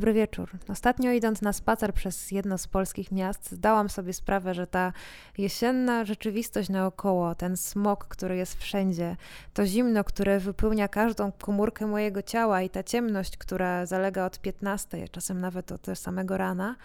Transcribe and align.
para 0.00 0.12
ver. 0.12 0.29
Wieczór. 0.40 0.58
Ostatnio 0.68 1.12
idąc 1.12 1.42
na 1.42 1.52
spacer 1.52 1.94
przez 1.94 2.30
jedno 2.30 2.58
z 2.58 2.66
polskich 2.66 3.12
miast, 3.12 3.50
zdałam 3.50 3.88
sobie 3.88 4.12
sprawę, 4.12 4.54
że 4.54 4.66
ta 4.66 4.92
jesienna 5.38 6.04
rzeczywistość 6.04 6.68
naokoło, 6.68 7.34
ten 7.34 7.56
smog, 7.56 8.04
który 8.04 8.36
jest 8.36 8.58
wszędzie, 8.58 9.16
to 9.54 9.66
zimno, 9.66 10.04
które 10.04 10.38
wypełnia 10.38 10.88
każdą 10.88 11.32
komórkę 11.32 11.86
mojego 11.86 12.22
ciała 12.22 12.62
i 12.62 12.70
ta 12.70 12.82
ciemność, 12.82 13.36
która 13.36 13.86
zalega 13.86 14.26
od 14.26 14.40
15, 14.40 15.08
czasem 15.08 15.40
nawet 15.40 15.72
od 15.72 15.86
samego 15.94 16.36
rana, 16.36 16.76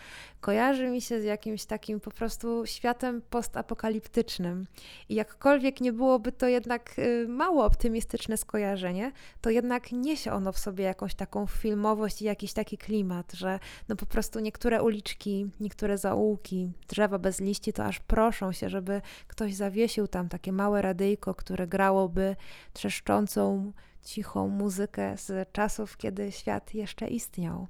kojarzy 0.42 0.88
mi 0.88 1.02
się 1.02 1.22
z 1.22 1.24
jakimś 1.24 1.66
takim 1.66 2.00
po 2.00 2.12
prostu 2.12 2.66
światem 2.66 3.22
postapokaliptycznym. 3.30 4.68
I 5.10 5.16
jakkolwiek 5.16 5.82
nie 5.82 5.94
byłoby 5.94 6.32
to 6.32 6.48
jednak 6.48 7.00
y, 7.00 7.26
mało 7.28 7.66
optymistyczne 7.66 8.38
skojarzenie, 8.38 9.12
to 9.42 9.50
jednak 9.50 9.92
niesie 9.92 10.32
ono 10.32 10.52
w 10.52 10.60
sobie 10.60 10.84
jakąś 10.84 11.16
taką 11.16 11.48
filmowość 11.48 12.22
i 12.22 12.26
jakiś 12.26 12.54
taki 12.54 12.78
klimat 12.78 13.06
klimat, 13.06 13.34
że 13.46 13.60
no 13.90 13.96
po 13.96 14.06
prostu 14.06 14.40
niektóre 14.40 14.84
uliczki, 14.84 15.50
niektóre 15.60 15.98
zaułki, 15.98 16.72
drzewa 16.88 17.20
bez 17.20 17.40
liści 17.40 17.74
to 17.74 17.86
aż 17.86 18.00
proszą 18.00 18.52
się, 18.52 18.70
żeby 18.70 19.02
ktoś 19.28 19.56
zawiesił 19.56 20.08
tam 20.08 20.30
takie 20.30 20.52
małe 20.52 20.82
radyjko, 20.82 21.36
które 21.36 21.68
grałoby 21.68 22.36
trzeszczącą, 22.74 23.72
cichą 24.04 24.48
muzykę 24.48 25.18
z 25.18 25.52
czasów, 25.52 25.98
kiedy 25.98 26.32
świat 26.32 26.74
jeszcze 26.74 27.08
istniał. 27.08 27.68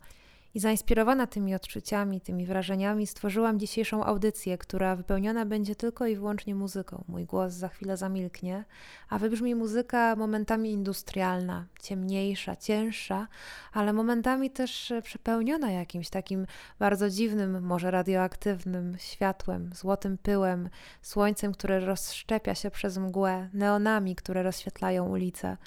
I 0.56 0.60
zainspirowana 0.60 1.28
tymi 1.28 1.56
odczuciami, 1.56 2.22
tymi 2.22 2.46
wrażeniami, 2.46 3.08
stworzyłam 3.08 3.60
dzisiejszą 3.60 4.04
audycję, 4.04 4.58
która 4.58 4.96
wypełniona 4.96 5.46
będzie 5.46 5.76
tylko 5.76 6.08
i 6.08 6.16
wyłącznie 6.16 6.56
muzyką. 6.56 7.04
Mój 7.08 7.26
głos 7.26 7.54
za 7.54 7.68
chwilę 7.68 7.98
zamilknie, 7.98 8.66
a 9.10 9.20
wybrzmi 9.20 9.56
muzyka 9.56 10.16
momentami 10.16 10.72
industrialna, 10.72 11.66
ciemniejsza, 11.82 12.56
cięższa, 12.56 13.28
ale 13.74 13.94
momentami 13.94 14.52
też 14.52 14.94
przepełniona 15.04 15.72
jakimś 15.72 16.10
takim 16.10 16.48
bardzo 16.80 17.10
dziwnym, 17.10 17.64
może 17.64 17.92
radioaktywnym 17.92 18.96
światłem, 19.00 19.70
złotym 19.74 20.18
pyłem, 20.18 20.70
słońcem, 21.02 21.52
które 21.52 21.80
rozszczepia 21.80 22.56
się 22.56 22.72
przez 22.72 22.98
mgłę, 22.98 23.50
neonami, 23.54 24.16
które 24.16 24.44
rozświetlają 24.44 25.10
ulice. 25.10 25.58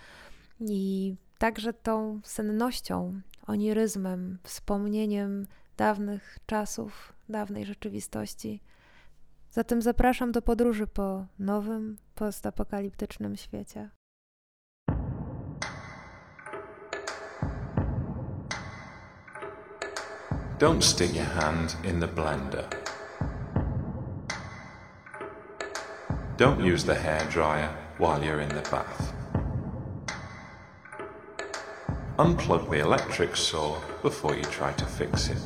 I 0.61 1.15
także 1.39 1.73
tą 1.73 2.21
sennością, 2.25 3.21
oniryzmem, 3.49 4.39
wspomnieniem 4.43 5.47
dawnych 5.77 6.39
czasów, 6.47 7.13
dawnej 7.29 7.65
rzeczywistości. 7.65 8.63
Zatem 9.51 9.83
zapraszam 9.83 10.33
do 10.33 10.43
podróży 10.43 10.87
po 10.87 11.27
nowym, 11.39 11.97
postapokaliptycznym 12.15 13.37
świecie. 13.37 13.91
Don't 20.59 20.83
stick 20.83 21.15
your 21.15 21.27
hand 21.27 21.77
in 21.85 22.01
the 22.01 22.09
blender. 22.09 22.65
Don't 26.37 26.75
use 26.75 26.87
the 26.87 26.95
hair 26.95 27.29
dryer 27.31 27.69
while 27.99 28.21
you're 28.21 28.43
in 28.43 28.49
the 28.49 28.71
bath. 28.71 29.18
Unplug 32.19 32.69
the 32.69 32.81
electric 32.81 33.37
saw 33.37 33.79
before 34.03 34.35
you 34.35 34.43
try 34.43 34.73
to 34.73 34.85
fix 34.85 35.29
it. 35.29 35.39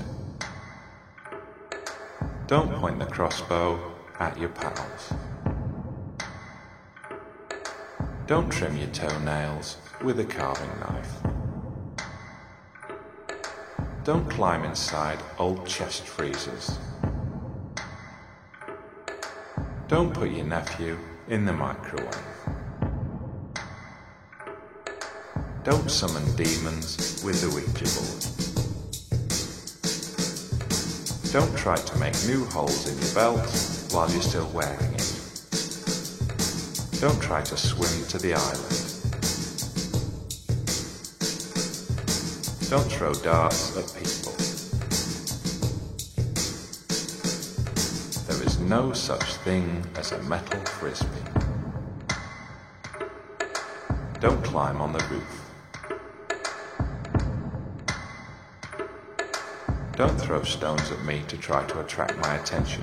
Don't 2.46 2.72
point 2.76 2.98
the 2.98 3.04
crossbow 3.04 3.78
at 4.18 4.38
your 4.38 4.48
pals. 4.48 5.12
Don't 8.26 8.50
trim 8.50 8.78
your 8.78 8.88
toenails 8.88 9.76
with 10.02 10.18
a 10.18 10.24
carving 10.24 10.70
knife. 10.80 11.12
Don't 14.04 14.26
climb 14.30 14.64
inside 14.64 15.18
old 15.38 15.66
chest 15.66 16.04
freezers. 16.04 16.78
Don't 19.88 20.14
put 20.14 20.30
your 20.30 20.46
nephew 20.46 20.96
in 21.28 21.44
the 21.44 21.52
microwave. 21.52 22.31
Don't 25.64 25.88
summon 25.88 26.24
demons 26.34 27.22
with 27.24 27.40
the 27.40 27.48
Ouija 27.54 27.86
board. 27.94 28.22
Don't 31.32 31.56
try 31.56 31.76
to 31.76 31.98
make 31.98 32.14
new 32.26 32.44
holes 32.46 32.88
in 32.88 32.98
your 32.98 33.14
belt 33.14 33.46
while 33.92 34.10
you're 34.10 34.22
still 34.22 34.48
wearing 34.48 34.92
it. 34.92 35.06
Don't 37.00 37.22
try 37.22 37.42
to 37.42 37.56
swim 37.56 38.04
to 38.08 38.18
the 38.18 38.34
island. 38.34 38.82
Don't 42.68 42.90
throw 42.90 43.14
darts 43.14 43.76
at 43.76 43.86
people. 43.94 44.32
There 48.26 48.42
is 48.44 48.58
no 48.58 48.92
such 48.92 49.36
thing 49.44 49.86
as 49.94 50.10
a 50.10 50.20
metal 50.24 50.58
frisbee. 50.64 51.06
Don't 54.18 54.42
climb 54.42 54.80
on 54.80 54.92
the 54.92 55.04
roof. 55.08 55.41
Throw 60.32 60.42
stones 60.44 60.90
at 60.90 61.04
me 61.04 61.22
to 61.28 61.36
try 61.36 61.62
to 61.66 61.80
attract 61.80 62.16
my 62.16 62.36
attention. 62.36 62.82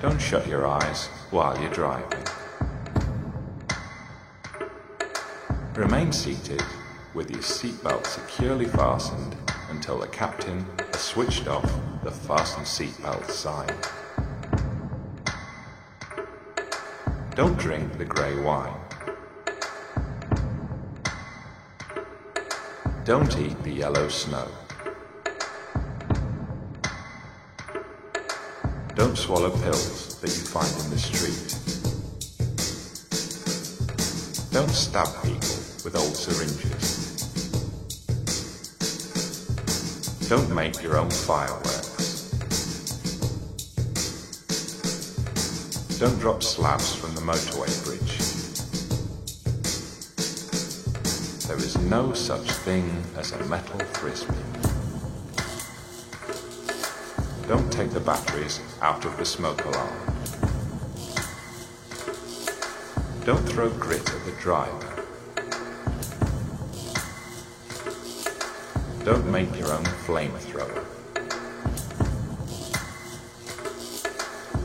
Don't 0.00 0.18
shut 0.18 0.46
your 0.46 0.66
eyes 0.66 1.08
while 1.30 1.60
you're 1.60 1.70
driving. 1.74 2.24
Remain 5.74 6.10
seated 6.10 6.62
with 7.12 7.30
your 7.30 7.42
seatbelt 7.42 8.06
securely 8.06 8.64
fastened 8.64 9.36
until 9.68 9.98
the 9.98 10.06
captain 10.06 10.64
has 10.90 11.02
switched 11.02 11.48
off 11.48 11.70
the 12.02 12.10
fasten 12.10 12.64
seatbelt 12.64 13.30
sign. 13.30 13.68
Don't 17.34 17.58
drink 17.58 17.98
the 17.98 18.06
grey 18.06 18.34
wine. 18.40 18.85
Don't 23.06 23.38
eat 23.38 23.62
the 23.62 23.70
yellow 23.70 24.08
snow. 24.08 24.48
Don't 28.96 29.16
swallow 29.16 29.50
pills 29.50 30.20
that 30.20 30.26
you 30.26 30.42
find 30.42 30.66
in 30.82 30.90
the 30.90 30.98
street. 30.98 31.54
Don't 34.50 34.70
stab 34.70 35.06
people 35.22 35.54
with 35.84 35.94
old 35.94 36.16
syringes. 36.16 37.22
Don't 40.28 40.52
make 40.52 40.82
your 40.82 40.98
own 40.98 41.08
fireworks. 41.08 42.32
Don't 46.00 46.18
drop 46.18 46.42
slabs 46.42 46.92
from 46.92 47.14
the 47.14 47.20
motorway 47.20 47.70
bridge. 47.84 48.15
There 51.56 51.64
is 51.64 51.78
no 51.78 52.12
such 52.12 52.50
thing 52.50 53.02
as 53.16 53.32
a 53.32 53.42
metal 53.46 53.80
frisbee. 53.94 54.34
Don't 57.48 57.72
take 57.72 57.92
the 57.92 58.00
batteries 58.00 58.60
out 58.82 59.06
of 59.06 59.16
the 59.16 59.24
smoke 59.24 59.64
alarm. 59.64 59.96
Don't 63.24 63.48
throw 63.48 63.70
grit 63.70 64.06
at 64.06 64.24
the 64.26 64.32
driver. 64.38 65.02
Don't 69.02 69.26
make 69.32 69.58
your 69.58 69.72
own 69.72 69.84
flamethrower. 70.04 70.84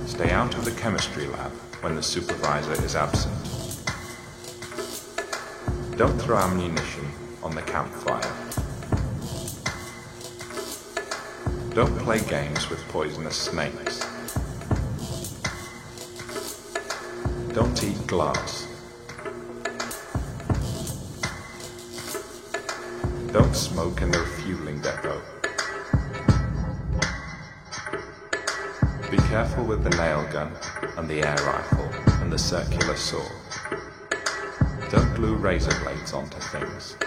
Stay 0.07 0.29
out 0.31 0.53
of 0.55 0.65
the 0.65 0.71
chemistry 0.71 1.27
lab 1.27 1.53
when 1.79 1.95
the 1.95 2.03
supervisor 2.03 2.73
is 2.83 2.97
absent. 2.97 3.40
Don't 6.01 6.17
throw 6.17 6.39
ammunition 6.39 7.05
on 7.43 7.53
the 7.53 7.61
campfire. 7.61 8.33
Don't 11.75 11.95
play 11.99 12.19
games 12.21 12.71
with 12.71 12.79
poisonous 12.87 13.35
snakes. 13.35 13.99
Don't 17.53 17.83
eat 17.83 18.07
glass. 18.07 18.67
Don't 23.31 23.55
smoke 23.55 24.01
in 24.01 24.09
the 24.09 24.21
refueling 24.21 24.81
depot. 24.81 25.21
Be 29.11 29.17
careful 29.29 29.65
with 29.65 29.83
the 29.83 29.91
nail 29.91 30.27
gun 30.33 30.51
and 30.97 31.07
the 31.07 31.21
air 31.21 31.37
rifle 31.45 31.91
and 32.23 32.33
the 32.33 32.39
circular 32.39 32.95
saw. 32.95 33.21
Don't 34.91 35.15
glue 35.15 35.35
razor 35.35 35.71
blades 35.81 36.11
onto 36.11 36.37
things. 36.37 36.97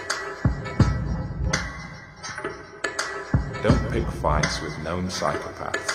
Don't 3.61 3.91
pick 3.91 4.07
fights 4.07 4.59
with 4.59 4.75
known 4.79 5.07
psychopaths. 5.07 5.91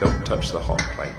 Don't 0.00 0.26
touch 0.26 0.50
the 0.50 0.58
hot 0.58 0.80
plate. 0.96 1.12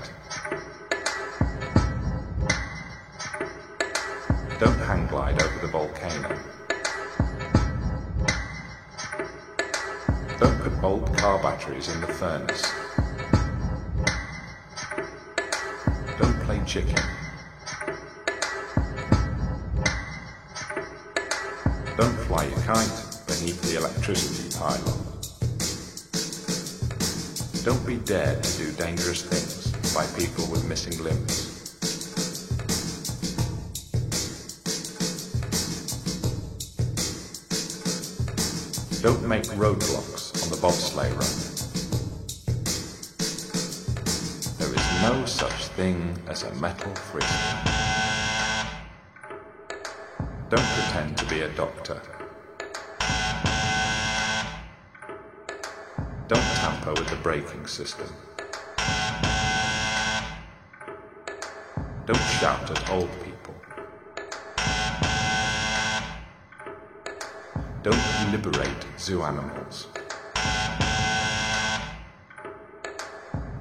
Don't 4.60 4.78
hang 4.80 5.06
glide 5.06 5.42
over 5.42 5.58
the 5.60 5.68
volcano. 5.68 6.28
Don't 10.38 10.60
put 10.60 10.84
old 10.84 11.16
car 11.16 11.38
batteries 11.38 11.88
in 11.88 12.02
the 12.02 12.06
furnace. 12.06 12.83
Chicken. 16.74 16.96
Don't 21.96 22.18
fly 22.26 22.46
your 22.46 22.58
kite 22.62 22.90
beneath 23.28 23.62
the 23.62 23.76
electricity 23.78 24.50
pylon. 24.58 24.98
Don't 27.62 27.86
be 27.86 27.98
dared 28.04 28.42
to 28.42 28.58
do 28.58 28.72
dangerous 28.72 29.22
things 29.22 29.70
by 29.94 30.04
people 30.18 30.50
with 30.50 30.68
missing 30.68 31.00
limbs. 31.00 31.52
Don't 39.00 39.22
make 39.28 39.44
roadblocks 39.44 40.42
on 40.42 40.50
the 40.50 40.56
bobsleigh 40.56 41.16
run. 41.16 41.43
Thing 45.76 46.16
as 46.28 46.44
a 46.44 46.54
metal 46.54 46.94
frisbee. 46.94 47.68
Don't 50.48 50.68
pretend 50.76 51.18
to 51.18 51.24
be 51.26 51.40
a 51.40 51.48
doctor. 51.56 52.00
Don't 56.28 56.48
tamper 56.60 56.92
with 56.92 57.08
the 57.08 57.16
braking 57.24 57.66
system. 57.66 58.06
Don't 62.06 62.26
shout 62.38 62.70
at 62.70 62.90
old 62.90 63.10
people. 63.24 63.54
Don't 67.82 68.30
liberate 68.30 68.86
zoo 68.96 69.22
animals. 69.22 69.88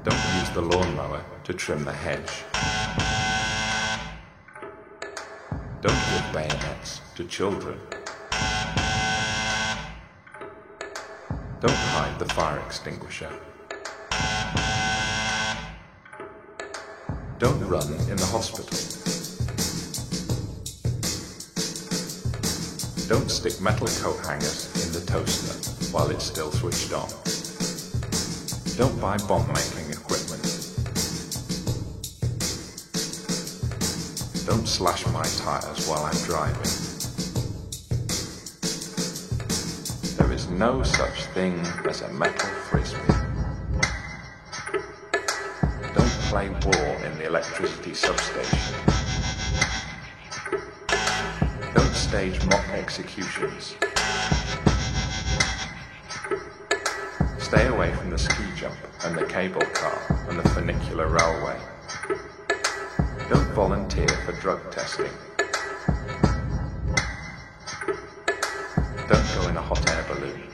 Don't 0.03 0.24
use 0.39 0.50
the 0.53 0.62
lawnmower 0.62 1.32
to 1.43 1.53
trim 1.53 1.83
the 1.83 1.91
hedge. 1.91 2.43
Don't 5.81 5.93
give 5.93 6.33
bayonets 6.33 7.01
to 7.15 7.25
children. 7.25 7.77
Don't 11.59 11.81
hide 11.91 12.17
the 12.17 12.25
fire 12.33 12.59
extinguisher. 12.59 13.29
Don't 17.39 17.67
run 17.67 17.91
in 18.09 18.15
the 18.15 18.29
hospital. 18.31 18.77
Don't 23.09 23.29
stick 23.29 23.59
metal 23.59 23.88
coat 24.01 24.25
hangers 24.25 24.71
in 24.85 24.93
the 24.93 25.05
toaster 25.05 25.91
while 25.91 26.09
it's 26.09 26.23
still 26.23 26.51
switched 26.51 26.93
on. 26.93 27.09
Don't 28.77 29.00
buy 29.01 29.17
bomb 29.27 29.47
making 29.50 29.92
Don't 34.53 34.67
slash 34.67 35.03
my 35.07 35.24
tires 35.24 35.88
while 35.88 36.03
I'm 36.05 36.24
driving. 36.25 36.62
There 40.15 40.31
is 40.31 40.48
no 40.48 40.83
such 40.83 41.24
thing 41.33 41.60
as 41.89 42.03
a 42.03 42.10
metal 42.13 42.48
frisbee. 42.69 43.00
Don't 45.95 46.15
play 46.29 46.50
war 46.50 46.86
in 47.03 47.17
the 47.17 47.25
electricity 47.25 47.95
substation. 47.95 48.75
Don't 51.74 51.95
stage 51.95 52.45
mock 52.45 52.69
executions. 52.69 53.75
Stay 57.39 57.65
away 57.65 57.91
from 57.93 58.12
the 58.12 58.19
ski 58.19 58.43
jump 58.55 58.77
and 59.03 59.17
the 59.17 59.25
cable 59.25 59.65
car 59.74 60.25
and 60.29 60.38
the 60.38 60.48
funicular 60.50 61.07
railway. 61.07 61.60
Don't 63.29 63.51
volunteer 63.53 63.82
for 64.01 64.31
drug 64.41 64.71
testing. 64.71 65.12
Don't 69.07 69.35
go 69.35 69.47
in 69.50 69.57
a 69.57 69.62
hot 69.62 69.88
air 69.91 70.05
balloon. 70.07 70.52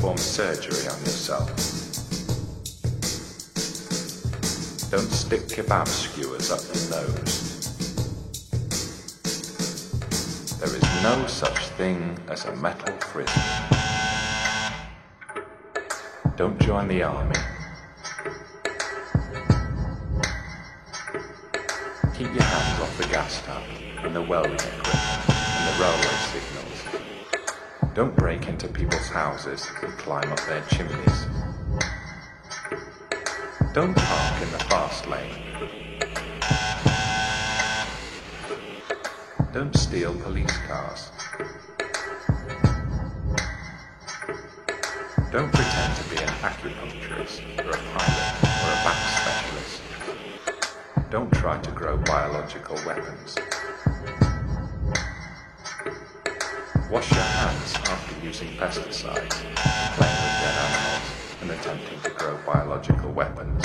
Perform 0.00 0.16
surgery 0.16 0.88
on 0.88 0.98
yourself. 1.00 1.50
Don't 4.90 5.10
stick 5.12 5.42
kebab 5.42 5.86
skewers 5.86 6.50
up 6.50 6.60
your 6.72 6.88
nose. 6.88 7.36
There 10.58 10.74
is 10.74 11.02
no 11.02 11.26
such 11.26 11.58
thing 11.76 12.16
as 12.30 12.46
a 12.46 12.56
metal 12.56 12.96
frisbee. 12.96 13.42
Don't 16.38 16.58
join 16.60 16.88
the 16.88 17.02
army. 17.02 17.36
Keep 22.16 22.32
your 22.32 22.42
hands 22.42 22.80
off 22.80 22.96
the 22.96 23.06
gas 23.08 23.42
tap 23.44 23.62
and 24.02 24.16
the 24.16 24.22
welding 24.22 24.54
equipment 24.54 25.28
and 25.28 25.68
the 25.68 25.82
railway 25.82 26.16
signals. 26.32 26.69
Don't 28.00 28.16
break 28.16 28.48
into 28.48 28.66
people's 28.66 29.08
houses 29.08 29.68
and 29.82 29.92
climb 29.98 30.32
up 30.32 30.40
their 30.46 30.62
chimneys. 30.70 31.26
Don't 33.74 33.94
park 33.94 34.42
in 34.42 34.50
the 34.52 34.58
fast 34.70 35.06
lane. 35.06 35.36
Don't 39.52 39.76
steal 39.76 40.14
police 40.14 40.56
cars. 40.66 41.10
Don't 45.30 45.52
pretend 45.52 45.96
to 45.96 46.04
be 46.08 46.16
an 46.22 46.28
acupuncturist 46.40 47.42
or 47.58 47.68
a 47.68 47.82
pilot 47.92 48.32
or 48.64 48.70
a 48.72 48.80
back 48.82 49.00
specialist. 49.20 49.82
Don't 51.10 51.30
try 51.34 51.58
to 51.58 51.70
grow 51.72 51.98
biological 51.98 52.76
weapons. 52.86 53.36
Wash 56.90 57.12
your 57.12 57.20
hands 57.20 57.89
using 58.22 58.48
pesticides, 58.56 59.36
playing 59.96 60.18
with 60.22 60.36
dead 60.40 60.56
animals, 60.66 61.36
and 61.40 61.50
attempting 61.50 62.00
to 62.02 62.10
grow 62.10 62.38
biological 62.46 63.10
weapons. 63.12 63.64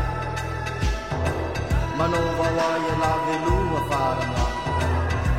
hoaiela 2.09 3.11
veloma 3.25 3.81
faranoa 3.89 4.47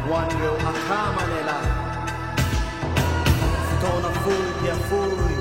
hoanreo 0.08 0.54
akamanela 0.70 1.56
fotoana 3.68 4.10
foy 4.24 4.44
dia 4.62 4.76
foy 4.88 5.34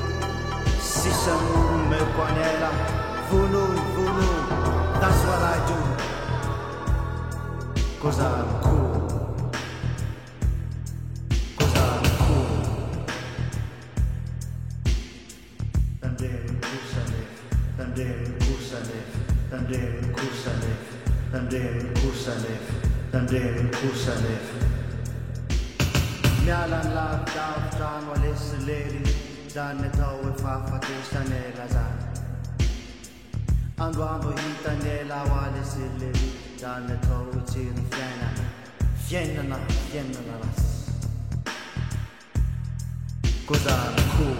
sisano 0.80 1.62
mekoanela 1.90 2.70
vonoy 3.32 3.78
vonoy 3.96 4.42
that's 5.02 5.22
what 5.26 5.42
I 5.42 5.58
do. 5.68 5.78
Cause 8.02 8.20
I'm 8.20 8.71
aleseleri 29.52 29.54
zany 29.54 29.86
atao 29.86 30.20
e 30.30 30.42
fahafatesanela 30.42 31.68
zany 31.68 32.02
androandro 33.78 34.32
hitanela 34.32 35.20
ho 35.20 35.36
aleseleri 35.46 36.34
zany 36.62 36.92
atao 36.92 37.28
itsero 37.38 37.84
fiainana 37.90 38.46
fiainana 39.08 39.58
fiainana 39.92 40.36
rasy 40.44 40.72
Cause 43.48 43.68
I'm 43.68 43.96
cool 44.12 44.36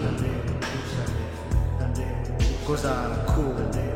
Cause 2.66 2.86
I'm 2.86 3.26
cool 3.26 3.52
You're 3.58 3.91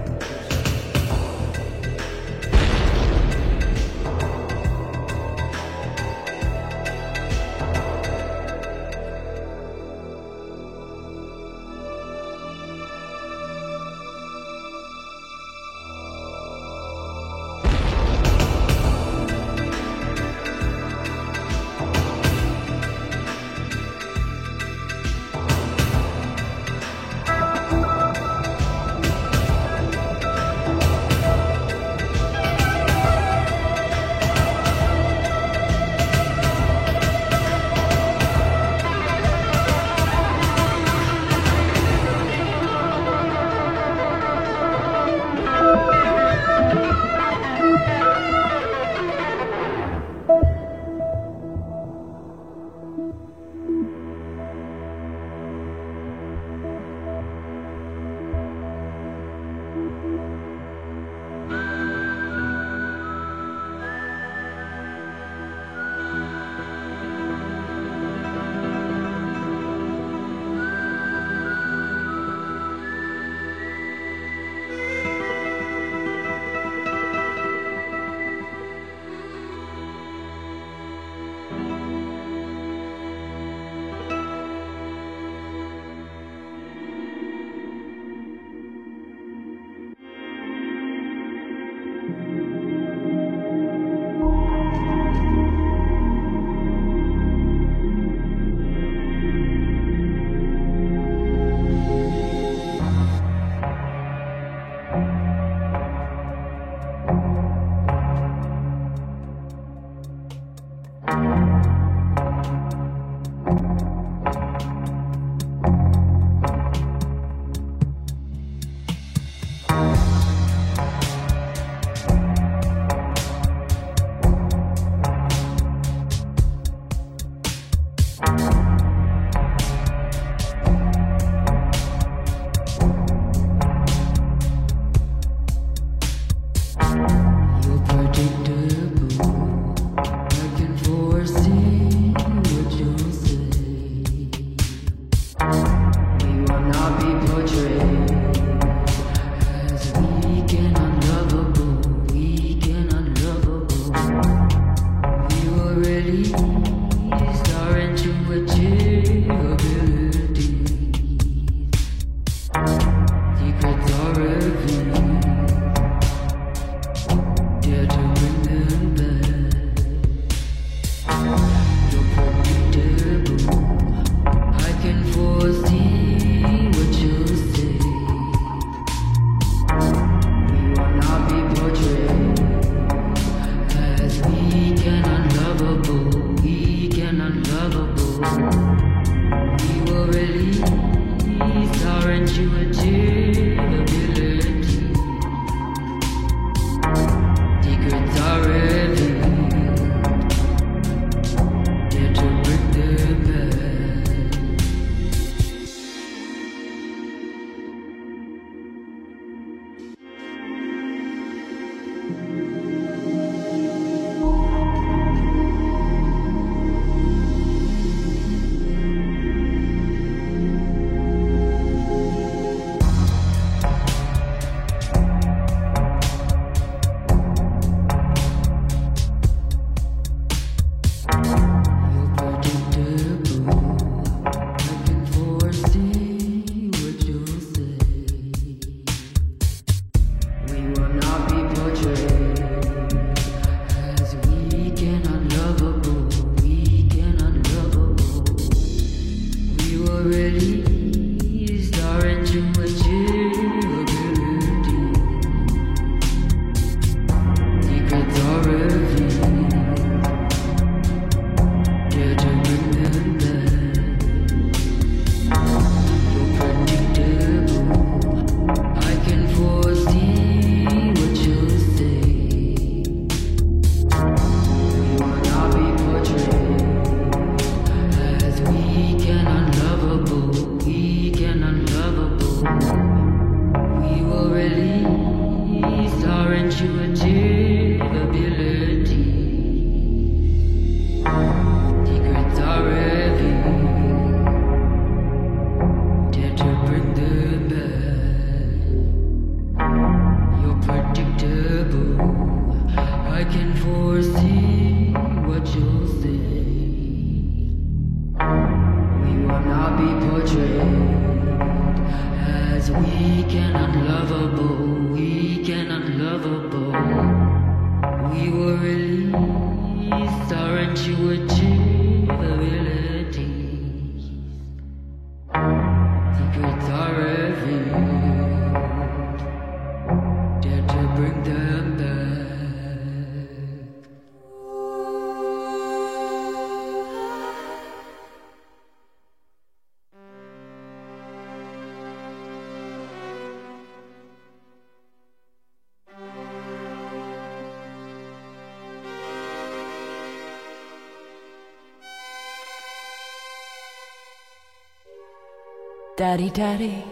Daddy, 355.96 356.28
Daddy. 356.28 356.84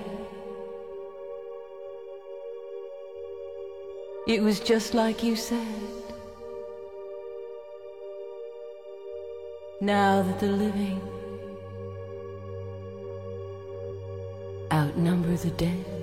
It 4.27 4.43
was 4.43 4.61
just 4.61 4.95
like 4.95 5.23
you 5.23 5.37
said. 5.37 5.61
Now 9.83 10.23
that 10.23 10.40
the 10.40 10.47
living 10.47 11.03
outnumber 14.73 15.37
the 15.37 15.51
dead. 15.51 15.93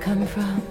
Come 0.00 0.26
from. 0.26 0.69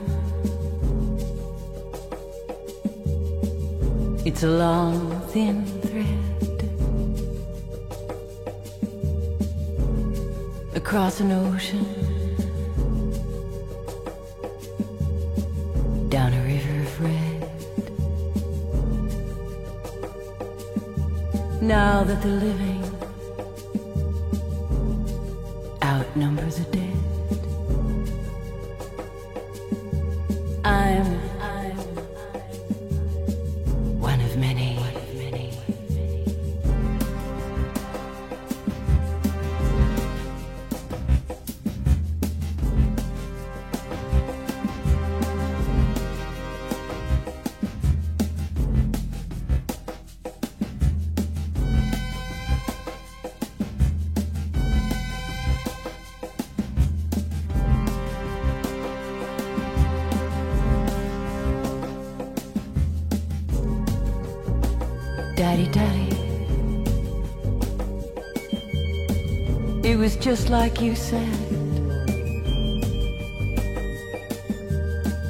Just 70.19 70.49
like 70.49 70.81
you 70.81 70.95
said. 70.95 71.27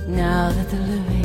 Now 0.07 0.51
that 0.51 0.69
the 0.69 0.77
living 0.77 1.18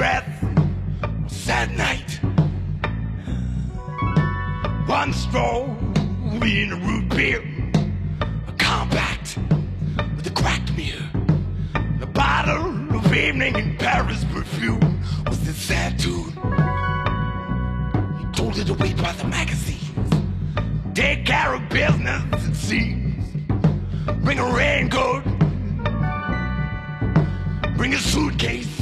a 0.00 1.28
sad 1.28 1.76
night. 1.76 2.20
One 4.86 5.12
straw 5.12 5.64
in 6.40 6.72
a 6.72 6.76
root 6.76 7.08
beer, 7.08 7.42
a 8.46 8.52
compact 8.58 9.38
with 10.16 10.26
a 10.26 10.30
cracked 10.30 10.72
mirror, 10.76 11.04
a 12.00 12.06
bottle 12.06 12.96
of 12.96 13.12
evening 13.12 13.56
in 13.56 13.76
Paris 13.76 14.24
perfume 14.32 15.02
was 15.26 15.44
this 15.44 15.56
sad 15.56 15.98
tune. 15.98 16.30
He 18.18 18.24
told 18.32 18.56
it 18.56 18.68
away 18.68 18.92
by 18.94 19.12
the 19.12 19.26
magazines. 19.26 20.12
Take 20.94 21.26
care 21.26 21.54
of 21.54 21.68
business, 21.70 22.46
it 22.46 22.54
seems. 22.54 23.24
Bring 24.22 24.38
a 24.38 24.54
raincoat. 24.54 25.24
Bring 27.76 27.94
a 27.94 27.98
suitcase. 27.98 28.77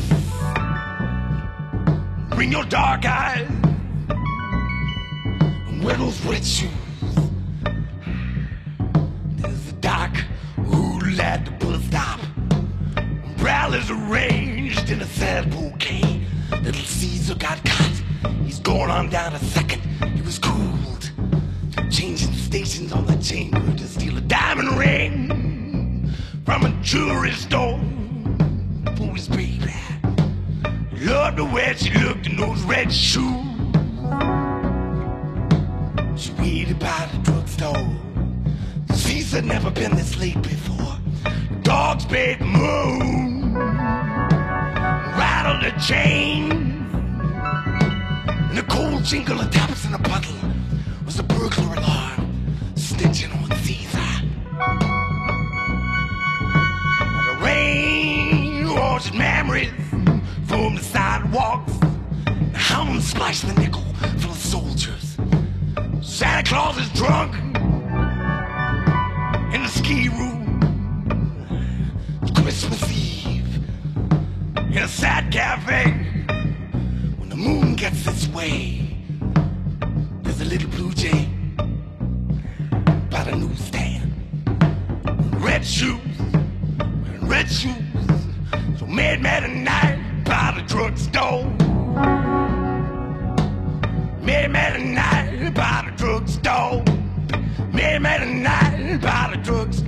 Bring 2.37 2.53
your 2.53 2.65
dark 2.65 3.07
eyes. 3.07 3.49
And 5.69 5.83
wear 5.83 5.97
those 5.97 6.21
red 6.21 6.45
shoes. 6.45 6.71
There's 9.37 9.71
a 9.71 9.73
dock 9.81 10.15
who 10.57 11.01
at 11.19 11.47
the 11.47 11.51
bus 11.53 11.83
stop. 11.85 12.21
Umbrellas 13.25 13.91
arranged 13.91 14.91
in 14.91 15.01
a 15.01 15.07
sad 15.07 15.51
bouquet. 15.51 16.27
Little 16.63 16.85
Caesar 16.85 17.37
got 17.37 17.65
caught. 17.65 18.03
He's 18.45 18.59
going 18.59 18.91
on 18.91 19.09
down 19.09 19.33
a 19.33 19.39
second. 19.39 19.81
He 20.15 20.21
was 20.21 20.39
cooled. 20.39 21.11
Changing 21.91 22.35
stations 22.35 22.93
on 22.93 23.07
the 23.07 23.17
chamber 23.17 23.75
to 23.79 23.89
steal 23.89 24.19
a 24.19 24.21
diamond 24.21 24.79
ring 24.79 26.13
from 26.45 26.67
a 26.67 26.83
jewelry 26.83 27.33
store 27.33 27.81
Loved 31.07 31.39
the 31.39 31.45
way 31.45 31.73
she 31.77 31.95
looked 32.01 32.27
in 32.27 32.37
those 32.37 32.61
red 32.63 32.93
shoes. 32.93 33.23
She 36.17 36.33
waited 36.33 36.81
by 36.81 37.09
the 37.13 37.19
drugstore. 37.23 37.87
Caesar 38.93 39.43
never 39.43 39.71
been 39.71 39.95
this 39.95 40.19
late 40.19 40.43
before. 40.43 40.99
Dog's 41.63 42.07
big 42.07 42.41
moon 42.41 43.55
rattled 45.15 45.63
the 45.63 45.81
chain. 45.81 46.51
And 48.49 48.59
the 48.59 48.65
cold 48.65 49.05
jingle 49.05 49.41
of 49.41 49.49
taps 49.53 49.85
in 49.85 49.95
a 49.95 50.01
puddle 50.01 50.35
was 51.05 51.19
the 51.19 51.23
burglar 51.23 51.75
alarm 51.75 52.51
snitching 52.75 53.33
on 53.45 53.57
Caesar. 53.59 54.27
The 57.29 57.39
rain 57.45 58.75
washed 58.75 59.15
memories 59.15 59.86
The 62.97 63.03
hound 63.03 63.11
splashed 63.11 63.47
the 63.47 63.53
nickel 63.61 63.83
for 64.21 64.29
the 64.29 64.35
soldiers. 64.35 65.19
Santa 66.01 66.49
Claus 66.49 66.79
is 66.79 66.89
drunk 66.95 67.35
in 69.53 69.63
the 69.63 69.69
ski 69.69 70.09
room. 70.09 70.43
Christmas 72.35 72.91
Eve 72.91 73.61
in 74.57 74.79
a 74.79 74.89
sad 74.89 75.31
cafe. 75.31 75.93
When 77.19 77.29
the 77.29 77.37
moon 77.37 77.77
gets 77.77 78.07
its 78.07 78.29
way, 78.29 78.97
there's 80.23 80.41
a 80.41 80.47
little 80.47 80.71
blue 80.71 80.95
jay 80.95 81.29
by 83.11 83.25
the 83.25 83.37
newsstand. 83.37 84.11
Red 85.45 85.67
shoes, 85.67 86.01
wearing 86.79 87.29
red 87.29 87.51
shoes. 87.51 87.75
So 88.79 88.87
mad, 88.87 89.21
mad 89.21 89.45
at 89.45 89.51
night 89.51 90.25
by 90.25 90.55
the 90.57 90.63
drugstore. 90.67 92.46
Mad, 94.27 94.51
mad 94.51 94.73
at 94.75 94.83
night 94.83 95.55
by 95.55 95.89
the 95.89 95.97
drugstore. 95.97 96.83
Mad, 97.73 98.03
mad 98.03 98.23
at 98.23 98.29
night 98.29 99.01
by 99.01 99.31
the 99.31 99.41
drugstore. 99.41 99.86